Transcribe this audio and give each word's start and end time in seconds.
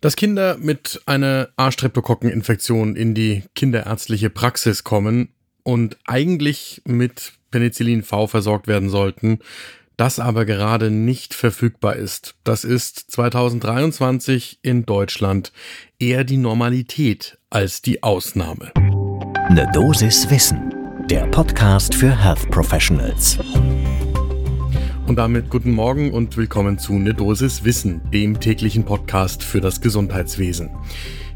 Dass 0.00 0.16
Kinder 0.16 0.56
mit 0.56 1.02
einer 1.04 1.48
A-Streptokokkeninfektion 1.56 2.96
in 2.96 3.14
die 3.14 3.42
kinderärztliche 3.54 4.30
Praxis 4.30 4.82
kommen 4.82 5.28
und 5.62 5.98
eigentlich 6.06 6.80
mit 6.86 7.34
Penicillin 7.50 8.02
V 8.02 8.26
versorgt 8.26 8.66
werden 8.66 8.88
sollten, 8.88 9.40
das 9.98 10.18
aber 10.18 10.46
gerade 10.46 10.90
nicht 10.90 11.34
verfügbar 11.34 11.96
ist. 11.96 12.34
Das 12.44 12.64
ist 12.64 13.10
2023 13.10 14.60
in 14.62 14.86
Deutschland 14.86 15.52
eher 15.98 16.24
die 16.24 16.38
Normalität 16.38 17.36
als 17.50 17.82
die 17.82 18.02
Ausnahme. 18.02 18.72
Ne 19.50 19.70
Dosis 19.74 20.30
Wissen, 20.30 20.72
der 21.10 21.26
Podcast 21.26 21.94
für 21.94 22.16
Health 22.16 22.50
Professionals. 22.50 23.38
Und 25.10 25.16
damit 25.16 25.50
guten 25.50 25.72
Morgen 25.72 26.12
und 26.12 26.36
willkommen 26.36 26.78
zu 26.78 26.92
Ne 26.92 27.14
Dosis 27.14 27.64
Wissen, 27.64 28.00
dem 28.12 28.38
täglichen 28.38 28.84
Podcast 28.84 29.42
für 29.42 29.60
das 29.60 29.80
Gesundheitswesen. 29.80 30.70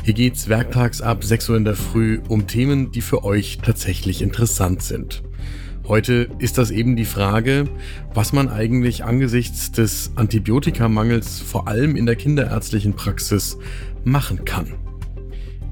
Hier 0.05 0.15
geht's 0.15 0.49
werktags 0.49 1.01
ab 1.01 1.25
6 1.25 1.49
Uhr 1.49 1.57
in 1.57 1.65
der 1.65 1.75
Früh 1.75 2.21
um 2.29 2.47
Themen, 2.47 2.93
die 2.93 3.01
für 3.01 3.25
euch 3.25 3.59
tatsächlich 3.59 4.23
interessant 4.23 4.81
sind. 4.85 5.25
Heute 5.89 6.29
ist 6.39 6.57
das 6.57 6.71
eben 6.71 6.95
die 6.95 7.05
Frage, 7.05 7.69
was 8.15 8.33
man 8.33 8.49
eigentlich 8.49 9.03
angesichts 9.03 9.73
des 9.73 10.13
Antibiotikamangels 10.15 11.41
vor 11.41 11.67
allem 11.67 11.97
in 11.97 12.07
der 12.07 12.15
kinderärztlichen 12.15 12.95
Praxis 12.95 13.59
machen 14.05 14.45
kann. 14.45 14.75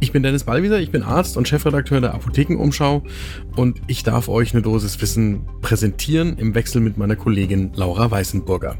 Ich 0.03 0.11
bin 0.11 0.25
Dennis 0.25 0.43
Ballwieser, 0.43 0.81
ich 0.81 0.91
bin 0.91 1.05
Arzt 1.05 1.37
und 1.37 1.47
Chefredakteur 1.47 2.01
der 2.01 2.13
Apothekenumschau 2.13 3.05
und 3.55 3.81
ich 3.87 4.03
darf 4.03 4.29
euch 4.29 4.53
eine 4.53 4.61
Dosis 4.61 5.01
Wissen 5.01 5.47
präsentieren 5.61 6.37
im 6.39 6.57
Wechsel 6.57 6.81
mit 6.81 6.99
meiner 6.99 7.15
Kollegin 7.15 7.71
Laura 7.77 8.11
Weißenburger. 8.11 8.77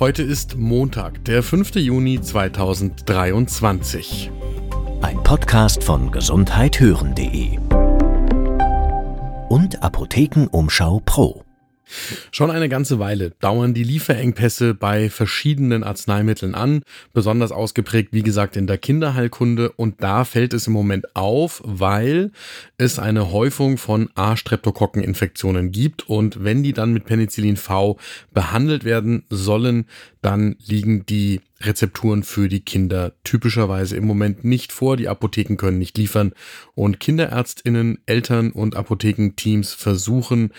Heute 0.00 0.24
ist 0.24 0.56
Montag, 0.56 1.24
der 1.24 1.44
5. 1.44 1.76
Juni 1.76 2.20
2023. 2.20 4.32
Ein 5.02 5.22
Podcast 5.22 5.84
von 5.84 6.10
gesundheithören.de 6.10 7.56
und 9.50 9.84
Apothekenumschau 9.84 11.00
Pro. 11.04 11.44
Schon 12.30 12.50
eine 12.50 12.68
ganze 12.68 12.98
Weile 12.98 13.30
dauern 13.40 13.74
die 13.74 13.84
Lieferengpässe 13.84 14.74
bei 14.74 15.10
verschiedenen 15.10 15.82
Arzneimitteln 15.84 16.54
an, 16.54 16.82
besonders 17.12 17.52
ausgeprägt, 17.52 18.10
wie 18.12 18.22
gesagt, 18.22 18.56
in 18.56 18.66
der 18.66 18.78
Kinderheilkunde. 18.78 19.70
Und 19.72 20.02
da 20.02 20.24
fällt 20.24 20.54
es 20.54 20.66
im 20.66 20.72
Moment 20.72 21.16
auf, 21.16 21.62
weil 21.64 22.30
es 22.78 22.98
eine 22.98 23.32
Häufung 23.32 23.78
von 23.78 24.10
A-Streptokokkeninfektionen 24.14 25.72
gibt. 25.72 26.08
Und 26.08 26.44
wenn 26.44 26.62
die 26.62 26.72
dann 26.72 26.92
mit 26.92 27.04
Penicillin 27.04 27.56
V 27.56 27.98
behandelt 28.32 28.84
werden 28.84 29.24
sollen, 29.30 29.86
dann 30.22 30.56
liegen 30.66 31.06
die 31.06 31.40
Rezepturen 31.62 32.22
für 32.22 32.48
die 32.48 32.60
Kinder 32.60 33.12
typischerweise 33.24 33.96
im 33.96 34.06
Moment 34.06 34.44
nicht 34.44 34.72
vor. 34.72 34.96
Die 34.96 35.08
Apotheken 35.08 35.56
können 35.56 35.78
nicht 35.78 35.98
liefern 35.98 36.32
und 36.74 37.00
Kinderärztinnen, 37.00 37.98
Eltern 38.06 38.50
und 38.52 38.76
Apothekenteams 38.76 39.74
versuchen, 39.74 40.52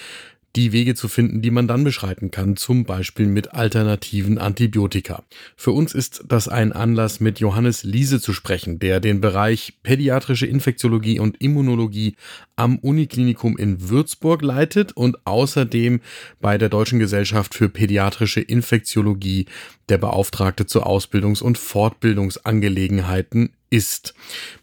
die 0.55 0.71
Wege 0.71 0.95
zu 0.95 1.07
finden, 1.07 1.41
die 1.41 1.52
man 1.52 1.67
dann 1.67 1.83
beschreiten 1.83 2.31
kann, 2.31 2.57
zum 2.57 2.83
Beispiel 2.83 3.25
mit 3.25 3.53
alternativen 3.53 4.38
Antibiotika. 4.38 5.23
Für 5.55 5.71
uns 5.71 5.93
ist 5.93 6.23
das 6.27 6.47
ein 6.47 6.73
Anlass, 6.73 7.19
mit 7.19 7.39
Johannes 7.39 7.83
Liese 7.83 8.19
zu 8.19 8.33
sprechen, 8.33 8.80
der 8.80 8.99
den 8.99 9.21
Bereich 9.21 9.80
pädiatrische 9.83 10.45
Infektiologie 10.45 11.19
und 11.19 11.41
Immunologie 11.41 12.16
am 12.55 12.77
Uniklinikum 12.80 13.58
in 13.58 13.89
Würzburg 13.89 14.41
leitet 14.41 14.91
und 14.91 15.25
außerdem 15.25 16.02
bei 16.41 16.58
der 16.58 16.69
Deutschen 16.69 16.99
Gesellschaft 16.99 17.55
für 17.55 17.69
pädiatrische 17.69 18.41
Infektiologie 18.41 19.45
der 19.89 19.97
Beauftragte 19.97 20.65
zu 20.65 20.83
Ausbildungs- 20.83 21.41
und 21.41 21.58
Fortbildungsangelegenheiten 21.58 23.52
ist. 23.72 24.14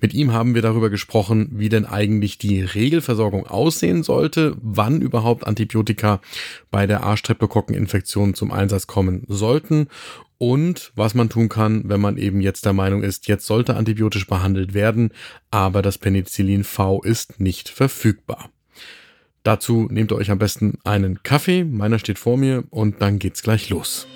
Mit 0.01 0.14
ihm 0.14 0.33
haben 0.33 0.55
wir 0.55 0.62
darüber 0.62 0.91
gesprochen, 0.91 1.48
wie 1.53 1.69
denn 1.69 1.87
eigentlich 1.87 2.39
die 2.39 2.61
Regelversorgung 2.61 3.47
aussehen 3.47 4.05
sollte, 4.05 4.56
wann 4.62 5.01
überhaupt 5.01 5.47
Antibiotika 5.47 6.20
bei 6.70 6.86
der 6.86 7.05
A-Streptokokkeninfektion 7.05 8.35
zum 8.35 8.52
Einsatz 8.52 8.86
kommen 8.86 9.24
sollten 9.27 9.89
und 10.39 10.92
was 10.95 11.14
man 11.14 11.29
tun 11.29 11.48
kann, 11.48 11.83
wenn 11.89 12.01
man 12.01 12.17
eben 12.17 12.41
jetzt 12.41 12.64
der 12.64 12.73
Meinung 12.73 13.02
ist, 13.02 13.27
jetzt 13.27 13.46
sollte 13.46 13.77
antibiotisch 13.77 14.27
behandelt 14.27 14.73
werden, 14.73 15.11
aber 15.51 15.83
das 15.83 15.98
Penicillin 15.98 16.63
V 16.63 17.02
ist 17.02 17.40
nicht 17.40 17.69
verfügbar. 17.69 18.51
Dazu 19.42 19.89
nehmt 19.90 20.13
ihr 20.13 20.17
euch 20.17 20.30
am 20.30 20.39
besten 20.39 20.79
einen 20.85 21.23
Kaffee, 21.23 21.64
meiner 21.64 21.98
steht 21.98 22.19
vor 22.19 22.36
mir 22.36 22.64
und 22.70 23.02
dann 23.02 23.19
geht's 23.19 23.42
gleich 23.42 23.69
los. 23.69 24.07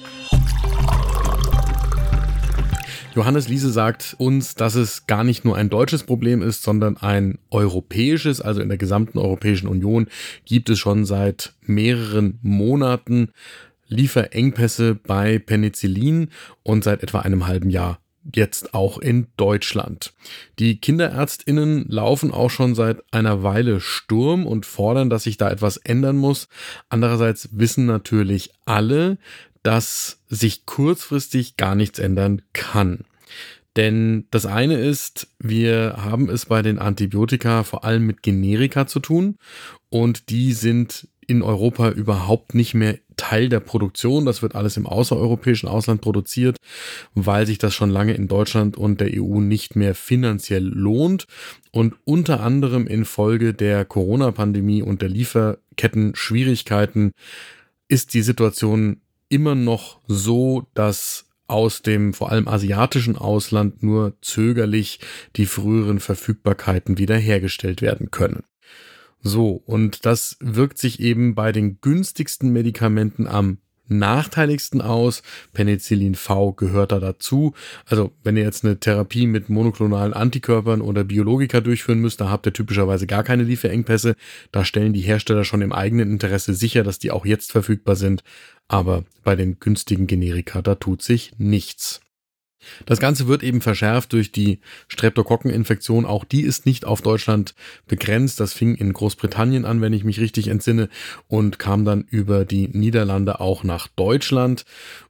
Johannes 3.15 3.49
Liese 3.49 3.71
sagt 3.71 4.17
uns, 4.19 4.55
dass 4.55 4.75
es 4.75 5.07
gar 5.07 5.23
nicht 5.23 5.45
nur 5.45 5.57
ein 5.57 5.69
deutsches 5.69 6.05
Problem 6.05 6.41
ist, 6.41 6.63
sondern 6.63 6.97
ein 6.97 7.39
europäisches. 7.51 8.41
Also 8.41 8.61
in 8.63 8.69
der 8.69 8.79
gesamten 8.79 9.19
Europäischen 9.19 9.69
Union 9.69 10.09
gibt 10.47 10.71
es 10.71 10.79
schon 10.79 11.05
seit 11.05 11.55
mehreren 11.61 12.39
Monaten 12.43 13.29
Lieferengpässe 13.89 14.95
bei 14.95 15.39
Penicillin 15.39 16.31
und 16.63 16.85
seit 16.85 17.03
etwa 17.03 17.21
einem 17.21 17.47
halben 17.47 17.69
Jahr 17.69 17.99
jetzt 18.35 18.73
auch 18.73 18.99
in 18.99 19.27
Deutschland. 19.37 20.15
Die 20.59 20.81
Kinderärztinnen 20.81 21.87
laufen 21.89 22.31
auch 22.31 22.51
schon 22.51 22.75
seit 22.75 23.03
einer 23.11 23.43
Weile 23.43 23.81
Sturm 23.81 24.47
und 24.47 24.65
fordern, 24.65 25.11
dass 25.11 25.25
sich 25.25 25.37
da 25.37 25.51
etwas 25.51 25.77
ändern 25.77 26.17
muss. 26.17 26.49
Andererseits 26.89 27.49
wissen 27.53 27.87
natürlich 27.87 28.51
alle, 28.65 29.19
dass 29.63 30.21
sich 30.29 30.67
kurzfristig 30.67 31.57
gar 31.57 31.75
nichts 31.75 31.99
ändern 31.99 32.43
kann. 32.53 33.05
Denn 33.77 34.27
das 34.31 34.45
eine 34.45 34.79
ist, 34.79 35.29
wir 35.39 35.97
haben 35.99 36.29
es 36.29 36.47
bei 36.47 36.63
den 36.63 36.79
Antibiotika 36.79 37.63
vor 37.63 37.85
allem 37.85 38.07
mit 38.07 38.23
Generika 38.23 38.87
zu 38.87 39.01
tun 39.01 39.39
und 39.89 40.29
die 40.29 40.53
sind 40.53 41.09
in 41.27 41.43
Europa 41.43 41.91
überhaupt 41.91 42.55
nicht 42.55 42.75
mehr 42.75 42.99
Teil 43.17 43.49
der 43.49 43.61
Produktion. 43.61 44.27
Das 44.27 44.43
wird 44.43 44.55
alles 44.55 44.77
im 44.77 44.87
außereuropäischen 44.87 45.67
Ausland 45.69 46.03
produziert, 46.03 46.57
weil 47.15 47.47
sich 47.47 47.59
das 47.59 47.75
schon 47.75 47.91
lange 47.91 48.15
in 48.15 48.29
Deutschland 48.29 48.77
und 48.77 49.01
der 49.01 49.11
EU 49.15 49.41
nicht 49.41 49.75
mehr 49.77 49.95
finanziell 49.95 50.65
lohnt. 50.65 51.27
Und 51.71 51.95
unter 52.05 52.43
anderem 52.43 52.87
infolge 52.87 53.55
der 53.55 53.85
Corona-Pandemie 53.85 54.83
und 54.83 55.01
der 55.01 55.09
Lieferketten-Schwierigkeiten 55.09 57.13
ist 57.89 58.15
die 58.15 58.23
Situation 58.23 59.01
immer 59.33 59.55
noch 59.55 60.01
so, 60.07 60.67
dass 60.75 61.27
aus 61.47 61.83
dem 61.83 62.15
vor 62.15 62.31
allem 62.31 62.49
asiatischen 62.49 63.17
Ausland 63.17 63.83
nur 63.83 64.15
zögerlich 64.21 65.01
die 65.37 65.47
früheren 65.47 66.01
Verfügbarkeiten 66.01 66.99
wiederhergestellt 66.99 67.83
werden 67.83 68.11
können. 68.11 68.45
So, 69.21 69.63
und 69.67 70.05
das 70.05 70.37
wirkt 70.41 70.79
sich 70.79 71.01
eben 71.01 71.35
bei 71.35 71.53
den 71.53 71.81
günstigsten 71.81 72.53
Medikamenten 72.53 73.27
am 73.27 73.59
nachteiligsten 73.89 74.81
aus. 74.81 75.23
Penicillin 75.53 76.15
V 76.15 76.53
gehört 76.53 76.93
da 76.93 77.01
dazu. 77.01 77.55
Also 77.87 78.13
wenn 78.23 78.37
ihr 78.37 78.43
jetzt 78.43 78.65
eine 78.65 78.81
Therapie 78.81 79.27
mit 79.27 79.49
monoklonalen 79.49 80.15
Antikörpern 80.15 80.81
oder 80.81 81.05
Biologika 81.05 81.61
durchführen 81.61 82.01
müsst, 82.01 82.21
da 82.21 82.31
habt 82.31 82.47
ihr 82.47 82.53
typischerweise 82.53 83.07
gar 83.07 83.23
keine 83.23 83.43
Lieferengpässe. 83.45 84.17
Da 84.51 84.65
stellen 84.65 84.93
die 84.93 85.01
Hersteller 85.01 85.45
schon 85.45 85.63
im 85.63 85.73
eigenen 85.73 86.11
Interesse 86.11 86.55
sicher, 86.55 86.83
dass 86.83 86.99
die 86.99 87.11
auch 87.11 87.27
jetzt 87.27 87.53
verfügbar 87.53 87.97
sind. 87.97 88.25
Aber 88.73 89.05
bei 89.23 89.37
den 89.37 89.61
günstigen 89.61 90.07
Generika, 90.07 90.63
da 90.63 90.77
tut 90.77 91.03
sich 91.03 91.33
nichts. 91.37 92.01
Das 92.87 93.01
Ganze 93.01 93.29
wird 93.29 93.43
eben 93.43 93.61
verschärft 93.61 94.15
durch 94.15 94.33
die 94.33 94.61
Streptokokkeninfektion. 94.89 96.07
Auch 96.07 96.25
die 96.25 96.41
ist 96.41 96.65
nicht 96.65 96.87
auf 96.87 97.03
Deutschland 97.03 97.55
begrenzt. 97.87 98.41
Das 98.41 98.55
fing 98.55 98.75
in 98.75 98.95
Großbritannien 98.95 99.67
an, 99.67 99.83
wenn 99.83 99.93
ich 99.93 100.05
mich 100.05 100.21
richtig 100.21 100.49
entsinne, 100.49 100.89
und 101.29 101.59
kam 101.59 101.85
dann 101.85 102.07
über 102.09 102.47
die 102.47 102.69
Niederlande 102.69 103.41
auch 103.41 103.63
nach 103.63 103.89
Deutschland. 103.89 104.65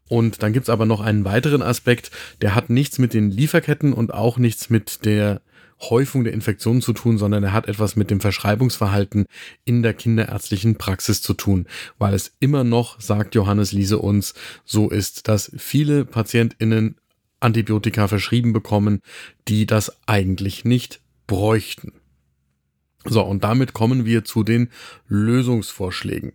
Und 0.09 0.43
dann 0.43 0.53
gibt's 0.53 0.69
aber 0.69 0.85
noch 0.85 1.01
einen 1.01 1.25
weiteren 1.25 1.63
Aspekt, 1.63 2.11
der 2.41 2.57
hat 2.57 2.69
nichts 2.69 2.99
mit 2.99 3.15
den 3.15 3.31
Lieferketten 3.31 3.93
und 3.93 4.13
auch 4.13 4.39
nichts 4.39 4.71
mit 4.71 5.05
der 5.05 5.41
Häufung 5.83 6.25
der 6.25 6.33
Infektionen 6.33 6.83
zu 6.83 6.93
tun, 6.93 7.19
sondern 7.19 7.45
er 7.45 7.53
hat 7.53 7.69
etwas 7.69 7.97
mit 7.97 8.11
dem 8.11 8.21
Verschreibungsverhalten 8.21 9.27
in 9.65 9.83
der 9.83 9.95
kinderärztlichen 9.95 10.77
Praxis 10.77 11.23
zu 11.23 11.35
tun, 11.35 11.67
weil 11.99 12.15
es 12.15 12.33
immer 12.41 12.65
noch, 12.65 13.01
sagt 13.01 13.35
Johannes 13.35 13.73
Liese 13.73 13.99
uns, 13.99 14.35
so 14.65 14.89
ist, 14.89 15.29
dass 15.29 15.53
viele 15.57 16.05
PatientInnen 16.05 16.97
Antibiotika 17.41 18.09
verschrieben 18.09 18.53
bekommen, 18.53 19.01
die 19.49 19.67
das 19.67 19.93
eigentlich 20.07 20.65
nicht 20.65 21.01
bräuchten. 21.27 21.93
So, 23.05 23.23
und 23.23 23.43
damit 23.43 23.73
kommen 23.73 24.05
wir 24.05 24.25
zu 24.25 24.45
den 24.45 24.71
Lösungsvorschlägen. 25.09 26.33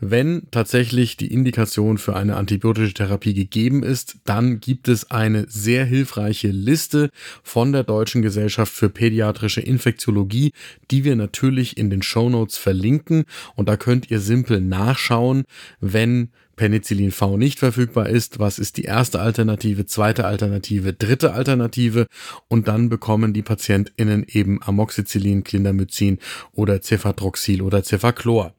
Wenn 0.00 0.46
tatsächlich 0.52 1.16
die 1.16 1.32
Indikation 1.32 1.98
für 1.98 2.14
eine 2.14 2.36
antibiotische 2.36 2.94
Therapie 2.94 3.34
gegeben 3.34 3.82
ist, 3.82 4.18
dann 4.24 4.60
gibt 4.60 4.86
es 4.86 5.10
eine 5.10 5.46
sehr 5.48 5.84
hilfreiche 5.84 6.48
Liste 6.48 7.10
von 7.42 7.72
der 7.72 7.82
Deutschen 7.82 8.22
Gesellschaft 8.22 8.72
für 8.72 8.90
pädiatrische 8.90 9.60
Infektiologie, 9.60 10.52
die 10.92 11.02
wir 11.02 11.16
natürlich 11.16 11.76
in 11.76 11.90
den 11.90 12.02
Show 12.02 12.30
Notes 12.30 12.58
verlinken. 12.58 13.24
Und 13.56 13.68
da 13.68 13.76
könnt 13.76 14.10
ihr 14.10 14.20
simpel 14.20 14.60
nachschauen, 14.60 15.44
wenn 15.80 16.30
Penicillin 16.58 17.12
V 17.12 17.38
nicht 17.38 17.58
verfügbar 17.58 18.10
ist, 18.10 18.38
was 18.38 18.58
ist 18.58 18.76
die 18.76 18.82
erste 18.82 19.20
Alternative, 19.20 19.86
zweite 19.86 20.26
Alternative, 20.26 20.92
dritte 20.92 21.32
Alternative 21.32 22.06
und 22.48 22.68
dann 22.68 22.90
bekommen 22.90 23.32
die 23.32 23.42
PatientInnen 23.42 24.26
eben 24.28 24.62
Amoxicillin, 24.62 25.44
Clindamycin 25.44 26.18
oder 26.52 26.82
Cefadroxil 26.82 27.62
oder 27.62 27.82
Cefaclor. 27.82 28.54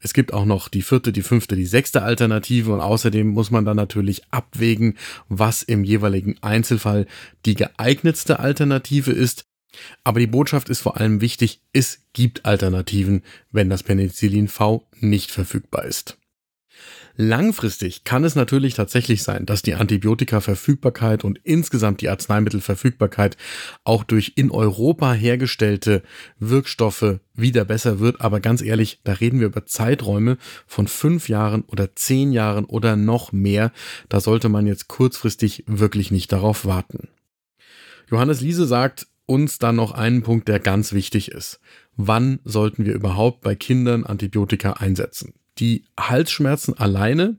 Es 0.00 0.12
gibt 0.12 0.32
auch 0.32 0.44
noch 0.44 0.68
die 0.68 0.82
vierte, 0.82 1.12
die 1.12 1.22
fünfte, 1.22 1.54
die 1.54 1.66
sechste 1.66 2.02
Alternative 2.02 2.72
und 2.72 2.80
außerdem 2.80 3.28
muss 3.28 3.52
man 3.52 3.64
dann 3.64 3.76
natürlich 3.76 4.22
abwägen, 4.32 4.98
was 5.28 5.62
im 5.62 5.84
jeweiligen 5.84 6.36
Einzelfall 6.42 7.06
die 7.46 7.54
geeignetste 7.54 8.40
Alternative 8.40 9.12
ist. 9.12 9.44
Aber 10.04 10.20
die 10.20 10.26
Botschaft 10.26 10.68
ist 10.68 10.80
vor 10.80 10.98
allem 10.98 11.20
wichtig, 11.20 11.60
es 11.72 12.00
gibt 12.12 12.44
Alternativen, 12.44 13.22
wenn 13.52 13.70
das 13.70 13.82
Penicillin 13.82 14.48
V 14.48 14.86
nicht 15.00 15.30
verfügbar 15.30 15.84
ist. 15.84 16.18
Langfristig 17.16 18.04
kann 18.04 18.24
es 18.24 18.34
natürlich 18.34 18.74
tatsächlich 18.74 19.22
sein, 19.22 19.44
dass 19.44 19.62
die 19.62 19.74
Antibiotikaverfügbarkeit 19.74 21.24
und 21.24 21.38
insgesamt 21.42 22.00
die 22.00 22.08
Arzneimittelverfügbarkeit 22.08 23.36
auch 23.84 24.02
durch 24.04 24.32
in 24.36 24.50
Europa 24.50 25.12
hergestellte 25.12 26.02
Wirkstoffe 26.38 27.20
wieder 27.34 27.64
besser 27.64 28.00
wird. 28.00 28.20
Aber 28.20 28.40
ganz 28.40 28.62
ehrlich, 28.62 29.00
da 29.04 29.12
reden 29.12 29.40
wir 29.40 29.46
über 29.46 29.66
Zeiträume 29.66 30.38
von 30.66 30.86
fünf 30.86 31.28
Jahren 31.28 31.62
oder 31.62 31.94
zehn 31.94 32.32
Jahren 32.32 32.64
oder 32.64 32.96
noch 32.96 33.32
mehr. 33.32 33.72
Da 34.08 34.20
sollte 34.20 34.48
man 34.48 34.66
jetzt 34.66 34.88
kurzfristig 34.88 35.64
wirklich 35.66 36.10
nicht 36.10 36.32
darauf 36.32 36.64
warten. 36.64 37.08
Johannes 38.10 38.40
Liese 38.40 38.66
sagt, 38.66 39.06
uns 39.26 39.58
dann 39.58 39.76
noch 39.76 39.92
einen 39.92 40.22
Punkt, 40.22 40.48
der 40.48 40.60
ganz 40.60 40.92
wichtig 40.92 41.30
ist. 41.30 41.60
Wann 41.96 42.40
sollten 42.44 42.84
wir 42.84 42.94
überhaupt 42.94 43.42
bei 43.42 43.54
Kindern 43.54 44.04
Antibiotika 44.04 44.74
einsetzen? 44.74 45.34
Die 45.58 45.84
Halsschmerzen 45.98 46.78
alleine, 46.78 47.38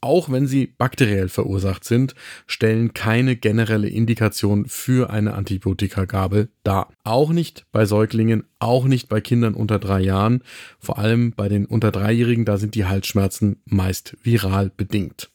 auch 0.00 0.30
wenn 0.30 0.46
sie 0.46 0.66
bakteriell 0.66 1.28
verursacht 1.28 1.84
sind, 1.84 2.14
stellen 2.46 2.94
keine 2.94 3.36
generelle 3.36 3.88
Indikation 3.88 4.66
für 4.66 5.10
eine 5.10 5.34
Antibiotikagabe 5.34 6.48
dar. 6.62 6.92
Auch 7.04 7.30
nicht 7.30 7.66
bei 7.70 7.84
Säuglingen, 7.84 8.44
auch 8.58 8.86
nicht 8.86 9.10
bei 9.10 9.20
Kindern 9.20 9.54
unter 9.54 9.78
drei 9.78 10.00
Jahren. 10.00 10.42
Vor 10.78 10.98
allem 10.98 11.32
bei 11.32 11.50
den 11.50 11.66
unter 11.66 11.92
dreijährigen, 11.92 12.46
da 12.46 12.56
sind 12.56 12.74
die 12.74 12.86
Halsschmerzen 12.86 13.60
meist 13.66 14.16
viral 14.22 14.70
bedingt. 14.74 15.30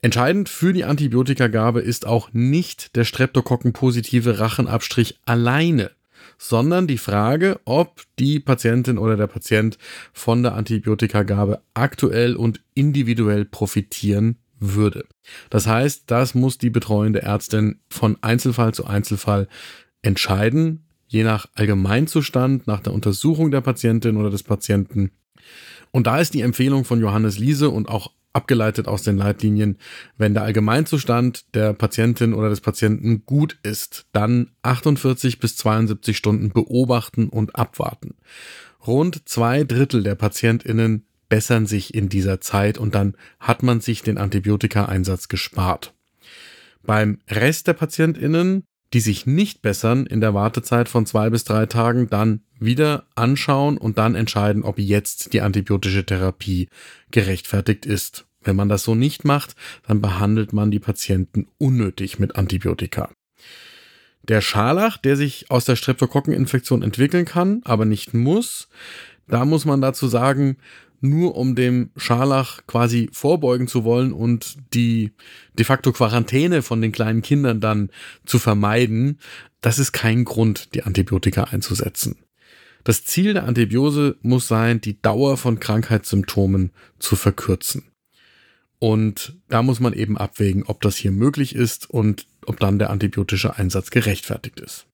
Entscheidend 0.00 0.48
für 0.48 0.72
die 0.72 0.84
Antibiotikagabe 0.84 1.80
ist 1.80 2.06
auch 2.06 2.32
nicht 2.32 2.94
der 2.94 3.02
streptokokkenpositive 3.02 4.38
Rachenabstrich 4.38 5.18
alleine 5.24 5.90
sondern 6.38 6.86
die 6.86 6.98
Frage, 6.98 7.60
ob 7.64 8.02
die 8.18 8.40
Patientin 8.40 8.98
oder 8.98 9.16
der 9.16 9.26
Patient 9.26 9.78
von 10.12 10.42
der 10.42 10.54
Antibiotikagabe 10.54 11.60
aktuell 11.74 12.36
und 12.36 12.60
individuell 12.74 13.44
profitieren 13.44 14.36
würde. 14.60 15.06
Das 15.50 15.66
heißt, 15.66 16.04
das 16.06 16.34
muss 16.34 16.58
die 16.58 16.70
betreuende 16.70 17.22
Ärztin 17.22 17.80
von 17.90 18.16
Einzelfall 18.22 18.74
zu 18.74 18.86
Einzelfall 18.86 19.48
entscheiden, 20.02 20.84
je 21.06 21.24
nach 21.24 21.46
Allgemeinzustand, 21.54 22.66
nach 22.66 22.80
der 22.80 22.92
Untersuchung 22.92 23.50
der 23.50 23.60
Patientin 23.60 24.16
oder 24.16 24.30
des 24.30 24.42
Patienten. 24.42 25.10
Und 25.90 26.06
da 26.06 26.18
ist 26.18 26.34
die 26.34 26.42
Empfehlung 26.42 26.84
von 26.84 27.00
Johannes 27.00 27.38
Liese 27.38 27.70
und 27.70 27.88
auch 27.88 28.12
abgeleitet 28.32 28.88
aus 28.88 29.02
den 29.02 29.16
Leitlinien, 29.16 29.78
wenn 30.16 30.34
der 30.34 30.44
Allgemeinzustand 30.44 31.54
der 31.54 31.72
Patientin 31.72 32.34
oder 32.34 32.50
des 32.50 32.60
Patienten 32.60 33.24
gut 33.24 33.58
ist, 33.62 34.06
dann 34.12 34.50
48 34.62 35.38
bis 35.38 35.56
72 35.56 36.16
Stunden 36.16 36.50
beobachten 36.50 37.28
und 37.28 37.56
abwarten. 37.56 38.14
Rund 38.86 39.28
zwei 39.28 39.64
Drittel 39.64 40.02
der 40.02 40.14
PatientInnen 40.14 41.04
bessern 41.28 41.66
sich 41.66 41.94
in 41.94 42.08
dieser 42.08 42.40
Zeit 42.40 42.78
und 42.78 42.94
dann 42.94 43.14
hat 43.38 43.62
man 43.62 43.80
sich 43.80 44.02
den 44.02 44.18
Antibiotikaeinsatz 44.18 45.28
gespart. 45.28 45.94
Beim 46.82 47.18
Rest 47.28 47.66
der 47.66 47.74
PatientInnen 47.74 48.64
die 48.92 49.00
sich 49.00 49.26
nicht 49.26 49.62
bessern 49.62 50.06
in 50.06 50.20
der 50.20 50.34
Wartezeit 50.34 50.88
von 50.88 51.06
zwei 51.06 51.30
bis 51.30 51.44
drei 51.44 51.66
Tagen, 51.66 52.08
dann 52.08 52.40
wieder 52.58 53.06
anschauen 53.14 53.78
und 53.78 53.98
dann 53.98 54.14
entscheiden, 54.14 54.62
ob 54.62 54.78
jetzt 54.78 55.32
die 55.32 55.42
antibiotische 55.42 56.04
Therapie 56.04 56.68
gerechtfertigt 57.10 57.86
ist. 57.86 58.26
Wenn 58.42 58.56
man 58.56 58.68
das 58.68 58.84
so 58.84 58.94
nicht 58.94 59.24
macht, 59.24 59.56
dann 59.86 60.00
behandelt 60.00 60.52
man 60.52 60.70
die 60.70 60.78
Patienten 60.78 61.48
unnötig 61.58 62.18
mit 62.18 62.36
Antibiotika. 62.36 63.10
Der 64.22 64.40
Scharlach, 64.40 64.96
der 64.98 65.16
sich 65.16 65.50
aus 65.50 65.64
der 65.64 65.76
Streptokokkeninfektion 65.76 66.82
entwickeln 66.82 67.24
kann, 67.24 67.60
aber 67.64 67.84
nicht 67.84 68.14
muss, 68.14 68.68
da 69.26 69.44
muss 69.44 69.64
man 69.64 69.80
dazu 69.80 70.08
sagen, 70.08 70.56
nur 71.00 71.36
um 71.36 71.54
dem 71.54 71.90
Scharlach 71.96 72.66
quasi 72.66 73.08
vorbeugen 73.12 73.68
zu 73.68 73.84
wollen 73.84 74.12
und 74.12 74.56
die 74.74 75.12
de 75.56 75.64
facto 75.64 75.92
Quarantäne 75.92 76.62
von 76.62 76.80
den 76.80 76.92
kleinen 76.92 77.22
Kindern 77.22 77.60
dann 77.60 77.90
zu 78.24 78.38
vermeiden, 78.38 79.18
das 79.60 79.78
ist 79.78 79.92
kein 79.92 80.24
Grund, 80.24 80.74
die 80.74 80.82
Antibiotika 80.82 81.44
einzusetzen. 81.44 82.16
Das 82.84 83.04
Ziel 83.04 83.34
der 83.34 83.44
Antibiose 83.44 84.16
muss 84.22 84.48
sein, 84.48 84.80
die 84.80 85.00
Dauer 85.00 85.36
von 85.36 85.60
Krankheitssymptomen 85.60 86.72
zu 86.98 87.16
verkürzen. 87.16 87.84
Und 88.78 89.36
da 89.48 89.62
muss 89.62 89.80
man 89.80 89.92
eben 89.92 90.16
abwägen, 90.16 90.62
ob 90.62 90.80
das 90.80 90.96
hier 90.96 91.10
möglich 91.10 91.54
ist 91.54 91.90
und 91.90 92.26
ob 92.46 92.60
dann 92.60 92.78
der 92.78 92.90
antibiotische 92.90 93.56
Einsatz 93.56 93.90
gerechtfertigt 93.90 94.60
ist. 94.60 94.86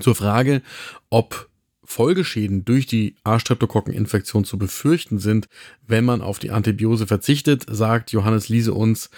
Zur 0.00 0.14
Frage, 0.14 0.62
ob 1.08 1.48
Folgeschäden 1.90 2.66
durch 2.66 2.86
die 2.86 3.16
A-Streptokokkeninfektion 3.24 4.44
zu 4.44 4.58
befürchten 4.58 5.18
sind, 5.18 5.48
wenn 5.86 6.04
man 6.04 6.20
auf 6.20 6.38
die 6.38 6.50
Antibiose 6.50 7.06
verzichtet, 7.06 7.64
sagt 7.66 8.12
Johannes 8.12 8.50
Liese 8.50 8.74
uns, 8.74 9.08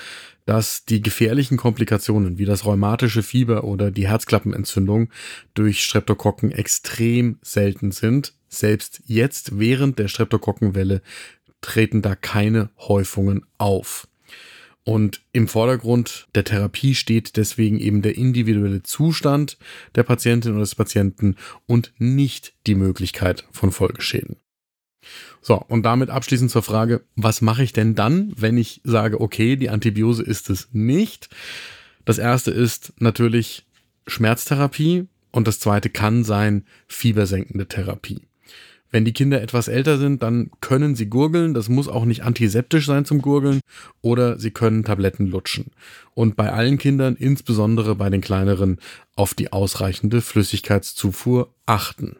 dass 0.47 0.85
die 0.85 1.03
gefährlichen 1.03 1.57
Komplikationen 1.57 2.39
wie 2.39 2.45
das 2.45 2.65
rheumatische 2.65 3.25
Fieber 3.25 3.65
oder 3.65 3.91
die 3.91 4.07
Herzklappenentzündung 4.07 5.11
durch 5.55 5.83
Streptokokken 5.83 6.53
extrem 6.53 7.41
selten 7.43 7.91
sind. 7.91 8.35
Selbst 8.49 9.03
jetzt 9.05 9.59
während 9.59 9.99
der 9.99 10.07
Streptokokkenwelle 10.07 11.03
treten 11.63 12.03
da 12.03 12.15
keine 12.15 12.71
Häufungen 12.79 13.47
auf. 13.59 14.07
Und 14.91 15.21
im 15.31 15.47
Vordergrund 15.47 16.27
der 16.35 16.43
Therapie 16.43 16.97
steht 16.97 17.37
deswegen 17.37 17.79
eben 17.79 18.03
der 18.03 18.19
individuelle 18.19 18.83
Zustand 18.83 19.57
der 19.95 20.03
Patientin 20.03 20.51
oder 20.51 20.63
des 20.63 20.75
Patienten 20.75 21.37
und 21.67 21.93
nicht 21.99 22.55
die 22.67 22.75
Möglichkeit 22.75 23.47
von 23.53 23.71
Folgeschäden. 23.71 24.35
So, 25.43 25.55
und 25.55 25.85
damit 25.85 26.11
abschließend 26.11 26.51
zur 26.51 26.65
Frage, 26.65 27.05
was 27.15 27.41
mache 27.41 27.63
ich 27.63 27.73
denn 27.73 27.95
dann, 27.95 28.33
wenn 28.37 28.59
ich 28.59 28.81
sage, 28.83 29.21
okay, 29.21 29.55
die 29.55 29.71
Antibiose 29.71 30.25
ist 30.25 30.51
es 30.51 30.71
nicht? 30.73 31.29
Das 32.05 32.19
erste 32.19 32.51
ist 32.51 32.93
natürlich 32.99 33.67
Schmerztherapie 34.09 35.07
und 35.31 35.47
das 35.47 35.61
zweite 35.61 35.89
kann 35.89 36.25
sein 36.25 36.65
fiebersenkende 36.89 37.69
Therapie. 37.69 38.23
Wenn 38.91 39.05
die 39.05 39.13
Kinder 39.13 39.41
etwas 39.41 39.69
älter 39.69 39.99
sind, 39.99 40.23
dann 40.23 40.51
können 40.61 40.97
sie 40.97 41.07
gurgeln. 41.07 41.55
Das 41.55 41.69
muss 41.69 41.89
auch 41.89 42.05
nicht 42.05 42.25
antiseptisch 42.25 42.87
sein 42.87 43.05
zum 43.05 43.23
Gurgeln. 43.23 43.61
Oder 44.03 44.39
sie 44.39 44.51
können 44.51 44.85
Tabletten 44.85 45.27
lutschen. 45.27 45.67
Und 46.15 46.37
bei 46.37 46.53
allen 46.53 46.79
Kindern, 46.79 47.17
insbesondere 47.17 47.95
bei 47.95 48.11
den 48.11 48.21
kleineren, 48.21 48.79
auf 49.15 49.35
die 49.35 49.53
ausreichende 49.53 50.21
Flüssigkeitszufuhr 50.21 51.55
achten. 51.67 52.17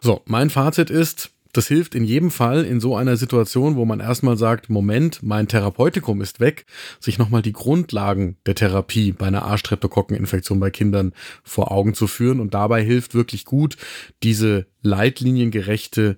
So, 0.00 0.22
mein 0.24 0.50
Fazit 0.50 0.90
ist, 0.90 1.30
das 1.52 1.68
hilft 1.68 1.94
in 1.94 2.04
jedem 2.04 2.30
Fall 2.30 2.64
in 2.64 2.80
so 2.80 2.96
einer 2.96 3.16
Situation, 3.16 3.76
wo 3.76 3.84
man 3.84 4.00
erstmal 4.00 4.38
sagt, 4.38 4.70
Moment, 4.70 5.22
mein 5.22 5.48
Therapeutikum 5.48 6.22
ist 6.22 6.40
weg, 6.40 6.64
sich 6.98 7.18
nochmal 7.18 7.42
die 7.42 7.52
Grundlagen 7.52 8.36
der 8.46 8.54
Therapie 8.54 9.12
bei 9.12 9.26
einer 9.26 9.44
A-Streptokokkeninfektion 9.46 10.58
bei 10.58 10.70
Kindern 10.70 11.12
vor 11.44 11.70
Augen 11.70 11.92
zu 11.92 12.06
führen. 12.06 12.40
Und 12.40 12.54
dabei 12.54 12.82
hilft 12.82 13.14
wirklich 13.14 13.44
gut 13.44 13.76
diese 14.22 14.66
leitliniengerechte 14.82 16.16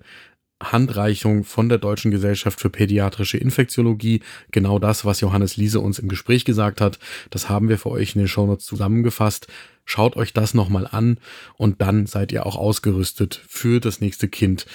Handreichung 0.63 1.43
von 1.43 1.67
der 1.67 1.79
Deutschen 1.79 2.11
Gesellschaft 2.11 2.61
für 2.61 2.69
Pädiatrische 2.69 3.37
Infektiologie. 3.37 4.21
Genau 4.51 4.79
das, 4.79 5.03
was 5.03 5.19
Johannes 5.19 5.57
Liese 5.57 5.81
uns 5.81 5.99
im 5.99 6.07
Gespräch 6.07 6.45
gesagt 6.45 6.79
hat, 6.79 6.97
das 7.29 7.49
haben 7.49 7.67
wir 7.67 7.77
für 7.77 7.91
euch 7.91 8.15
in 8.15 8.19
den 8.19 8.29
Shownotes 8.29 8.65
zusammengefasst. 8.65 9.47
Schaut 9.85 10.17
euch 10.17 10.33
das 10.33 10.53
nochmal 10.53 10.87
an 10.89 11.19
und 11.57 11.81
dann 11.81 12.07
seid 12.07 12.31
ihr 12.31 12.45
auch 12.45 12.55
ausgerüstet 12.55 13.41
für 13.47 13.79
das 13.79 14.01
nächste 14.01 14.27
Kind, 14.27 14.65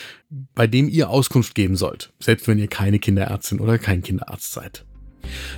bei 0.55 0.67
dem 0.67 0.89
ihr 0.89 1.11
Auskunft 1.11 1.55
geben 1.55 1.77
sollt, 1.77 2.13
selbst 2.21 2.47
wenn 2.47 2.59
ihr 2.59 2.69
keine 2.69 3.01
Kinderärztin 3.01 3.61
oder 3.61 3.79
kein 3.79 4.03
Kinderarzt 4.03 4.53
seid. 4.53 4.85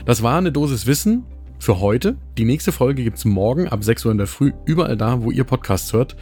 Das 0.07 0.23
war 0.23 0.39
eine 0.39 0.53
Dosis 0.53 0.87
Wissen 0.87 1.25
für 1.59 1.81
heute. 1.81 2.17
Die 2.39 2.45
nächste 2.45 2.73
Folge 2.73 3.05
gibt's 3.05 3.25
morgen 3.25 3.69
ab 3.69 3.85
6 3.85 4.07
Uhr 4.07 4.13
in 4.13 4.19
der 4.19 4.27
Früh, 4.27 4.53
überall 4.65 4.97
da, 4.97 5.23
wo 5.23 5.31
ihr 5.31 5.45
Podcasts 5.45 5.93
hört. 5.93 6.17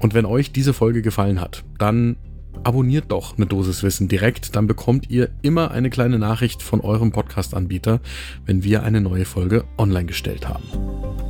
Und 0.00 0.14
wenn 0.14 0.24
euch 0.24 0.50
diese 0.50 0.72
Folge 0.72 1.02
gefallen 1.02 1.40
hat, 1.40 1.64
dann 1.78 2.16
abonniert 2.64 3.12
doch 3.12 3.36
eine 3.36 3.46
Dosis 3.46 3.82
Wissen 3.82 4.08
direkt, 4.08 4.56
dann 4.56 4.66
bekommt 4.66 5.10
ihr 5.10 5.30
immer 5.42 5.70
eine 5.70 5.90
kleine 5.90 6.18
Nachricht 6.18 6.62
von 6.62 6.80
eurem 6.80 7.12
Podcast-Anbieter, 7.12 8.00
wenn 8.44 8.64
wir 8.64 8.82
eine 8.82 9.00
neue 9.00 9.24
Folge 9.24 9.64
online 9.78 10.06
gestellt 10.06 10.48
haben. 10.48 11.29